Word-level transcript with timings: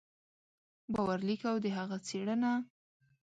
باور 0.93 1.19
لیک 1.27 1.41
او 1.51 1.57
د 1.63 1.65
هغه 1.77 1.97
څېړنه 2.07 2.51